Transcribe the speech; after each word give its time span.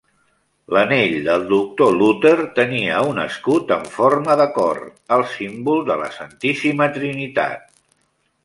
L'anell 0.75 1.11
del 1.27 1.43
doctor 1.51 1.91
Luther 1.97 2.31
tenia 2.59 3.03
un 3.11 3.21
escut 3.25 3.75
en 3.77 3.85
forma 3.99 4.39
de 4.41 4.49
cor, 4.57 4.83
el 5.19 5.27
símbol 5.37 5.87
de 5.91 6.03
la 6.05 6.11
Santíssima 6.19 6.93
Trinitat. 6.97 7.71